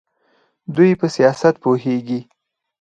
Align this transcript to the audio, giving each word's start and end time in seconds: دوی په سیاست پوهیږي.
دوی 0.75 0.91
په 0.99 1.07
سیاست 1.15 1.55
پوهیږي. 1.63 2.19